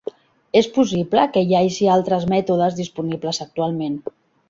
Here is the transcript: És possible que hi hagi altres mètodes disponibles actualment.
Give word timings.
És 0.61 0.69
possible 0.77 1.27
que 1.35 1.45
hi 1.49 1.53
hagi 1.61 1.91
altres 1.99 2.27
mètodes 2.35 2.81
disponibles 2.83 3.45
actualment. 3.49 4.05